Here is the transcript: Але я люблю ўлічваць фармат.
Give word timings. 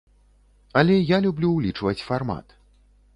Але 0.81 0.95
я 1.15 1.19
люблю 1.27 1.51
ўлічваць 1.57 2.05
фармат. 2.09 2.47